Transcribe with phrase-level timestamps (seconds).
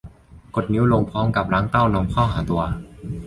[0.55, 2.61] กดนิ้วลงพร้อมกับรั้งเต้านมเข้าหาตัว